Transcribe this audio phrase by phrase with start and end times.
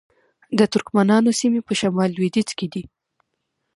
[0.57, 2.83] د ترکمنانو سیمې په شمال لویدیځ کې دي